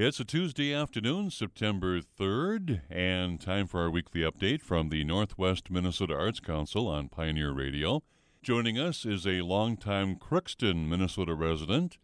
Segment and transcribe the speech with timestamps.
[0.00, 5.72] It's a Tuesday afternoon, September 3rd, and time for our weekly update from the Northwest
[5.72, 8.04] Minnesota Arts Council on Pioneer Radio.
[8.40, 11.98] Joining us is a longtime Crookston, Minnesota resident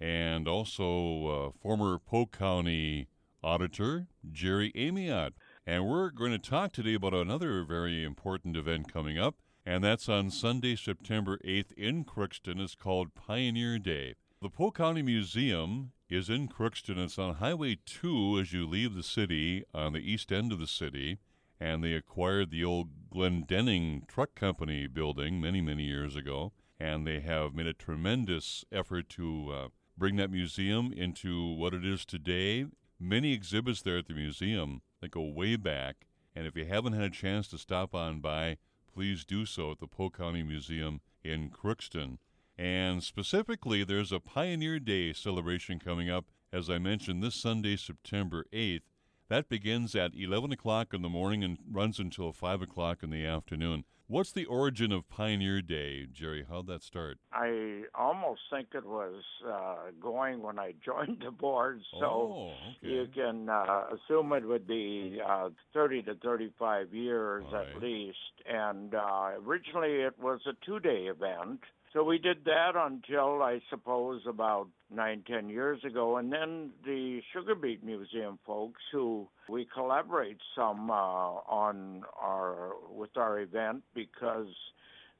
[0.00, 3.08] and also uh, former Polk County
[3.42, 5.32] auditor, Jerry Amiot.
[5.66, 9.34] And we're going to talk today about another very important event coming up,
[9.66, 12.60] and that's on Sunday, September 8th in Crookston.
[12.60, 14.14] It's called Pioneer Day.
[14.40, 16.98] The Polk County Museum is in Crookston.
[16.98, 20.66] It's on Highway 2 as you leave the city on the east end of the
[20.66, 21.18] city.
[21.58, 26.52] And they acquired the old Glendenning Truck Company building many, many years ago.
[26.78, 31.86] And they have made a tremendous effort to uh, bring that museum into what it
[31.86, 32.66] is today.
[33.00, 36.06] Many exhibits there at the museum that go way back.
[36.36, 38.58] And if you haven't had a chance to stop on by,
[38.92, 42.18] please do so at the Polk County Museum in Crookston.
[42.58, 48.46] And specifically, there's a Pioneer Day celebration coming up, as I mentioned, this Sunday, September
[48.52, 48.82] 8th.
[49.28, 53.24] That begins at 11 o'clock in the morning and runs until 5 o'clock in the
[53.24, 53.84] afternoon.
[54.12, 56.44] What's the origin of Pioneer Day, Jerry?
[56.46, 57.16] How'd that start?
[57.32, 62.52] I almost think it was uh, going when I joined the board, so oh,
[62.84, 62.92] okay.
[62.92, 68.18] you can uh, assume it would be uh, 30 to 35 years All at least.
[68.46, 71.60] And uh, originally it was a two day event.
[71.92, 77.20] So we did that until I suppose about nine, ten years ago, and then the
[77.34, 84.46] Sugar Beet Museum folks, who we collaborate some uh, on our with our event because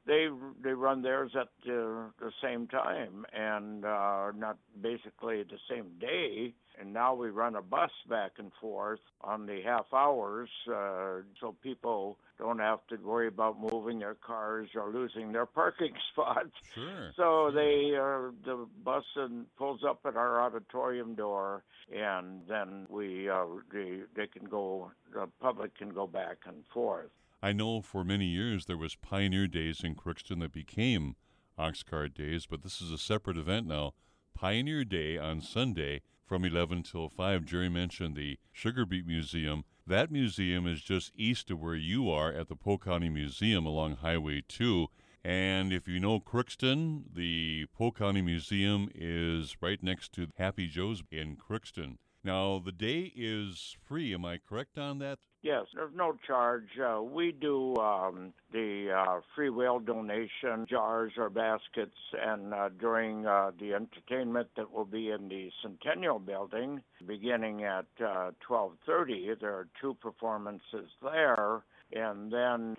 [0.06, 0.28] they
[0.62, 6.54] they run theirs at the, the same time and uh, not basically the same day.
[6.80, 11.54] And now we run a bus back and forth on the half hours, uh, so
[11.62, 16.50] people don't have to worry about moving their cars or losing their parking spots.
[16.74, 17.12] Sure.
[17.14, 21.62] So they uh, the bus and pulls up at our auditorium door,
[21.94, 24.90] and then we uh, they, they can go.
[25.12, 27.10] The public can go back and forth.
[27.44, 31.16] I know for many years there was Pioneer Days in Crookston that became
[31.58, 33.94] Oxcart Days, but this is a separate event now.
[34.32, 37.44] Pioneer Day on Sunday from 11 till 5.
[37.44, 39.64] Jerry mentioned the Sugar Beet Museum.
[39.84, 43.96] That museum is just east of where you are at the Polk County Museum along
[43.96, 44.86] Highway 2.
[45.24, 51.02] And if you know Crookston, the Polk County Museum is right next to Happy Joe's
[51.10, 51.96] in Crookston.
[52.24, 54.14] Now, the day is free.
[54.14, 55.18] Am I correct on that?
[55.42, 56.68] Yes, there's no charge.
[56.78, 63.26] Uh, we do um, the uh, free will donation jars or baskets, and uh, during
[63.26, 69.54] uh, the entertainment that will be in the Centennial Building, beginning at uh, 12:30, there
[69.54, 71.62] are two performances there.
[71.94, 72.74] And then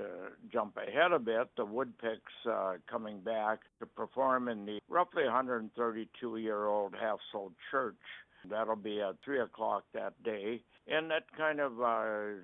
[0.52, 6.38] jump ahead a bit, the Woodpicks uh, coming back to perform in the roughly 132
[6.38, 7.94] year old half sold church.
[8.50, 10.62] That'll be at 3 o'clock that day.
[10.88, 12.42] And that kind of uh,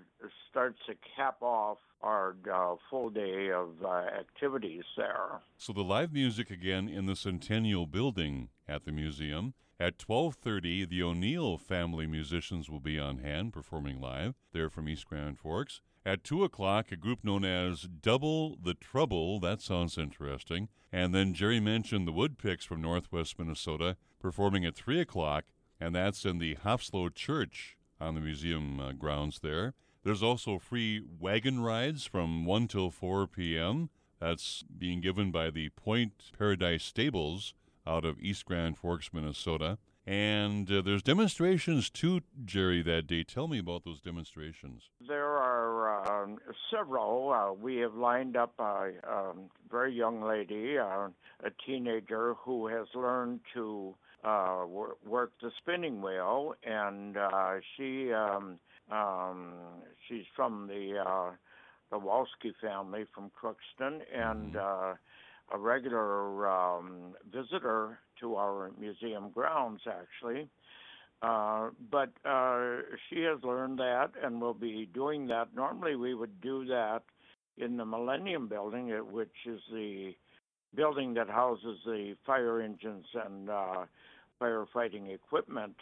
[0.50, 5.42] starts to cap off our uh, full day of uh, activities there.
[5.58, 9.54] So the live music again in the Centennial Building at the museum.
[9.82, 14.36] At 12:30, the O'Neill family musicians will be on hand performing live.
[14.52, 15.82] They're from East Grand Forks.
[16.06, 19.40] At 2 o'clock, a group known as Double the Trouble.
[19.40, 20.70] That sounds interesting.
[20.92, 25.46] And then Jerry mentioned the Woodpicks from Northwest Minnesota performing at 3 o'clock,
[25.80, 29.74] and that's in the Hofslow Church on the museum uh, grounds there.
[30.04, 33.90] There's also free wagon rides from 1 till 4 p.m.
[34.20, 37.54] That's being given by the Point Paradise Stables
[37.86, 39.78] out of East Grand Forks, Minnesota.
[40.06, 43.24] And uh, there's demonstrations too, Jerry, that day.
[43.24, 44.90] Tell me about those demonstrations.
[45.08, 46.38] There are um,
[46.72, 47.32] several.
[47.32, 51.10] Uh, we have lined up a um, very young lady, uh,
[51.44, 58.12] a teenager, who has learned to uh, wor- work the spinning wheel, and uh, she
[58.12, 58.60] um,
[58.92, 59.54] um,
[60.08, 61.32] she's from the uh,
[61.92, 64.94] the Walski family from Crookston, and uh,
[65.52, 70.48] a regular um, visitor to our museum grounds, actually.
[71.22, 72.78] Uh, but uh,
[73.10, 75.54] she has learned that and will be doing that.
[75.54, 77.02] Normally, we would do that
[77.58, 80.14] in the Millennium Building, which is the
[80.76, 83.86] building that houses the fire engines and uh,
[84.42, 85.76] firefighting equipment.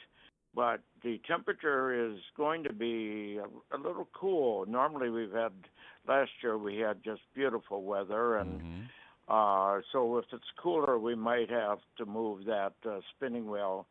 [0.56, 4.66] But the temperature is going to be a, a little cool.
[4.66, 5.52] Normally, we've had
[6.08, 8.88] last year we had just beautiful weather, and Mhm.
[9.28, 13.86] uh, so if it's cooler, we might have to move that uh, spinning wheel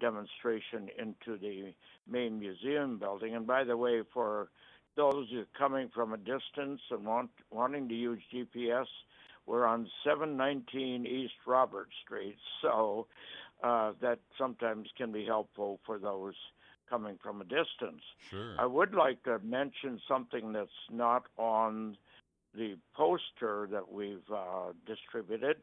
[0.00, 1.74] demonstration into the
[2.06, 3.34] main museum building.
[3.34, 4.48] And by the way, for
[4.96, 8.86] those who are coming from a distance and want wanting to use GPS,
[9.48, 12.36] we're on 719 East Robert Street.
[12.62, 13.06] So
[13.62, 16.34] uh, that sometimes can be helpful for those
[16.88, 18.02] coming from a distance.
[18.30, 18.54] Sure.
[18.58, 21.96] I would like to mention something that's not on
[22.54, 25.56] the poster that we've uh, distributed,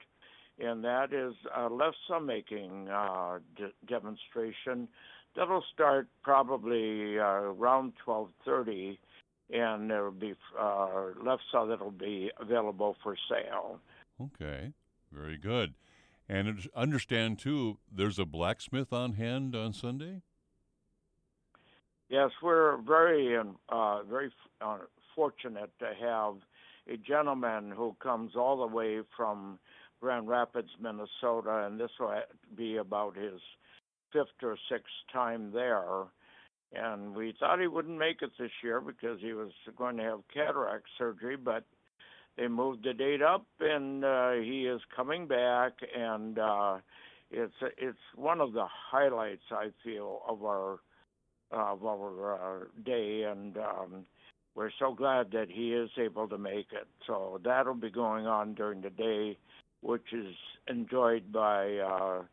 [0.60, 4.88] and that is a lefse making uh, de- demonstration
[5.36, 8.98] that'll start probably uh, around 12:30,
[9.52, 10.88] and there'll be uh,
[11.24, 13.80] lefse that'll be available for sale.
[14.22, 14.74] Okay,
[15.12, 15.74] very good.
[16.28, 20.22] And understand too, there's a blacksmith on hand on Sunday.
[22.10, 23.38] Yes, we're very
[23.70, 24.32] uh, very
[24.62, 24.78] uh,
[25.16, 26.36] fortunate to have
[26.88, 29.60] a gentleman who comes all the way from
[30.02, 32.14] Grand Rapids, Minnesota, and this will
[32.56, 33.40] be about his
[34.14, 35.84] fifth or sixth time there.
[36.76, 40.20] And we thought he wouldn't make it this year because he was going to have
[40.34, 41.64] cataract surgery, but
[42.38, 45.74] they moved the date up, and uh, he is coming back.
[45.98, 46.78] And uh,
[47.32, 50.80] it's it's one of the highlights I feel of our
[51.52, 54.06] of our uh, day, and um,
[54.56, 56.88] we're so glad that he is able to make it.
[57.06, 59.38] So that'll be going on during the day,
[59.82, 60.34] which is
[60.68, 62.24] enjoyed by uh,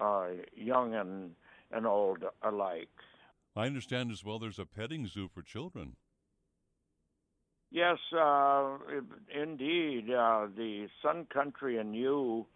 [0.00, 1.30] uh, young and,
[1.72, 2.88] and old alike.
[3.56, 5.96] I understand as well there's a petting zoo for children.
[7.70, 8.78] Yes, uh,
[9.34, 10.10] indeed.
[10.10, 12.46] Uh, the Sun Country and You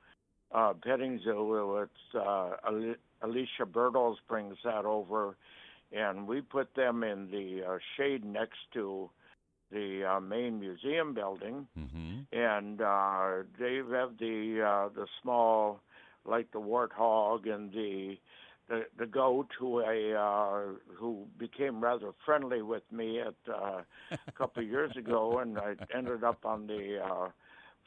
[0.52, 2.50] uh, petting zoo, it's, uh,
[3.22, 5.36] Alicia Bertels brings that over
[5.94, 9.08] and we put them in the uh, shade next to
[9.70, 12.20] the uh, main museum building, mm-hmm.
[12.32, 15.80] and uh, they have the uh, the small,
[16.24, 18.16] like the warthog and the
[18.68, 20.60] the, the goat who a uh,
[20.96, 25.74] who became rather friendly with me at uh, a couple of years ago, and I
[25.94, 27.28] ended up on the uh,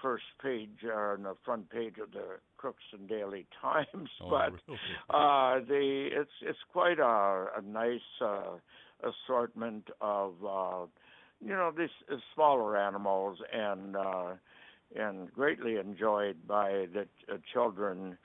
[0.01, 4.09] first page uh, on the front page of the Crookston Daily Times.
[4.21, 4.79] Oh, but really?
[5.09, 8.57] uh, the it's it's quite a, a nice uh,
[9.03, 10.85] assortment of uh,
[11.43, 14.33] you know these uh, smaller animals and uh,
[14.95, 18.17] and greatly enjoyed by the uh, children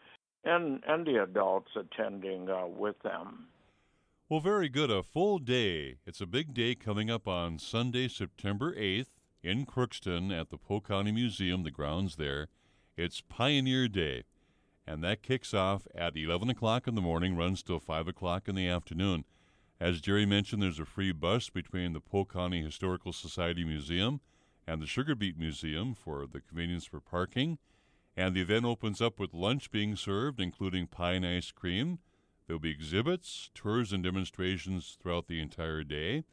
[0.44, 3.46] and and the adults attending uh, with them.
[4.28, 4.90] Well, very good.
[4.90, 5.96] A full day.
[6.06, 9.08] It's a big day coming up on Sunday, September 8th
[9.42, 12.48] in Crookston at the Polk County Museum, the grounds there.
[12.96, 14.24] It's Pioneer Day,
[14.86, 18.54] and that kicks off at 11 o'clock in the morning, runs till 5 o'clock in
[18.54, 19.24] the afternoon.
[19.80, 24.20] As Jerry mentioned, there's a free bus between the Polk County Historical Society Museum
[24.66, 27.58] and the Sugar Beet Museum for the convenience for parking.
[28.17, 31.99] And the event opens up with lunch being served, including pie and ice cream.
[32.47, 36.25] There'll be exhibits, tours, and demonstrations throughout the entire day.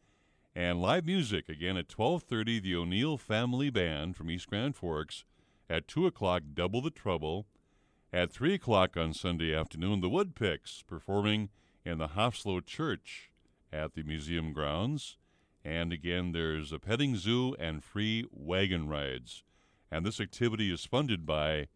[0.56, 2.60] And live music again at 12:30.
[2.60, 5.24] The O'Neill Family Band from East Grand Forks.
[5.70, 7.48] At two o'clock, Double the Trouble.
[8.12, 11.50] At three o'clock on Sunday afternoon, the Woodpicks performing
[11.86, 13.32] in the Hofslow Church
[13.72, 15.18] at the museum grounds.
[15.64, 19.44] And again, there's a petting zoo and free wagon rides.
[19.92, 21.68] And this activity is funded by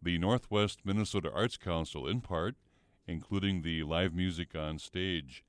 [0.00, 2.56] the Northwest Minnesota Arts Council in part,
[3.06, 5.44] including the live music on stage.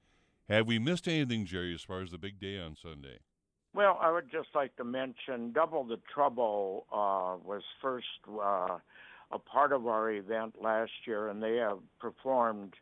[0.49, 3.19] Have we missed anything, Jerry, as far as the big day on Sunday?
[3.73, 8.77] Well, I would just like to mention Double the Trouble uh, was first uh,
[9.31, 12.75] a part of our event last year, and they have performed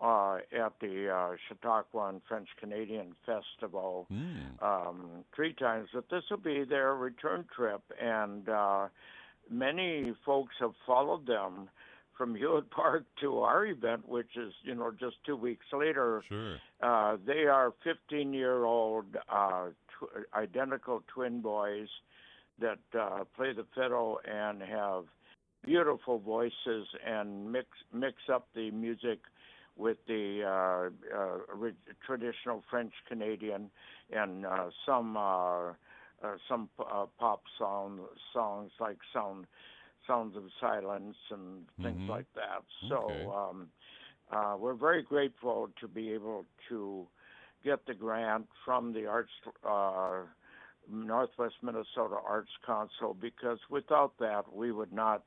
[0.00, 4.62] uh, at the uh, Chautauqua and French Canadian Festival Mm.
[4.62, 5.88] um, three times.
[5.92, 8.88] But this will be their return trip, and uh,
[9.50, 11.68] many folks have followed them
[12.16, 16.22] from Hewitt Park to our event, which is you know just two weeks later.
[16.28, 16.56] Sure.
[16.80, 21.88] Uh, they are 15 year old uh, tw- identical twin boys
[22.60, 25.04] that uh, play the fiddle and have
[25.64, 29.18] beautiful voices and mix mix up the music
[29.78, 31.70] with the uh, uh,
[32.06, 33.70] traditional French Canadian
[34.12, 38.00] and uh, some uh, uh, some uh, pop song
[38.32, 39.46] songs like sound
[40.06, 42.08] sounds of silence and things Mhm.
[42.08, 42.64] like that.
[42.84, 42.90] Okay.
[42.90, 43.70] So um,
[44.30, 47.06] uh, we're very grateful to be able to
[47.64, 49.30] get the grant from the Arts
[49.68, 50.22] uh,
[50.90, 55.24] Northwest Minnesota Arts Council because without that we would not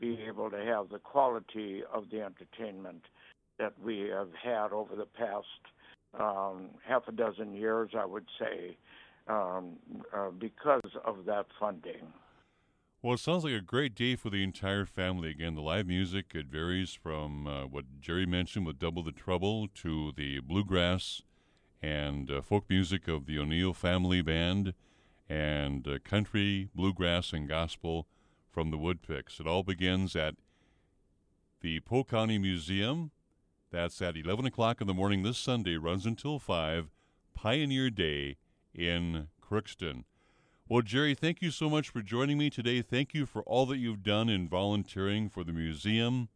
[0.00, 3.02] be able to have the quality of the entertainment
[3.58, 5.46] that we have had over the past
[6.18, 8.76] um, half a dozen years, I would say,
[9.28, 9.76] um,
[10.14, 12.12] uh, because of that funding.
[13.02, 15.30] Well, it sounds like a great day for the entire family.
[15.30, 19.68] Again, the live music it varies from uh, what Jerry mentioned with Double the Trouble
[19.68, 21.22] to the bluegrass
[21.82, 24.74] and uh, folk music of the O'Neill Family Band
[25.28, 28.06] and uh, country, bluegrass, and gospel
[28.50, 29.38] from the Woodpicks.
[29.38, 30.34] It all begins at
[31.60, 33.10] the Polk County Museum.
[33.70, 36.88] That's at 11 o'clock in the morning this Sunday, runs until 5,
[37.34, 38.36] Pioneer Day
[38.74, 40.04] in Crookston.
[40.68, 42.80] Well, Jerry, thank you so much for joining me today.
[42.82, 46.28] Thank you for all that you've done in volunteering for the museum,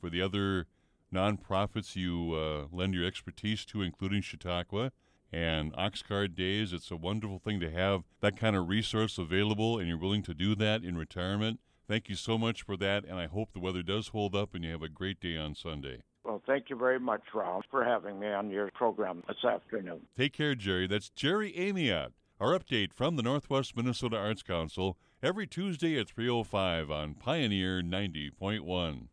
[0.00, 0.66] for the other
[1.12, 4.92] nonprofits you uh, lend your expertise to, including Chautauqua
[5.32, 6.72] and Oxcart Days.
[6.72, 10.34] It's a wonderful thing to have that kind of resource available, and you're willing to
[10.34, 11.60] do that in retirement.
[11.86, 14.64] Thank you so much for that, and I hope the weather does hold up and
[14.64, 16.02] you have a great day on Sunday.
[16.30, 20.06] Well, thank you very much, Ralph, for having me on your program this afternoon.
[20.16, 20.86] Take care, Jerry.
[20.86, 22.12] That's Jerry Amiot.
[22.38, 29.08] Our update from the Northwest Minnesota Arts Council every Tuesday at 3:05 on Pioneer 90.1.